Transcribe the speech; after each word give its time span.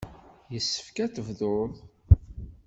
Yessefk 0.53 0.97
ad 1.03 1.11
tebduḍ. 1.13 1.71